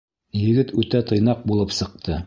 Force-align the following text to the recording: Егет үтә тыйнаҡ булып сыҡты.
Егет 0.43 0.73
үтә 0.83 1.03
тыйнаҡ 1.13 1.45
булып 1.53 1.81
сыҡты. 1.83 2.19